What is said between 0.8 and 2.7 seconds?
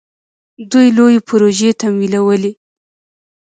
لویې پروژې تمویلوي.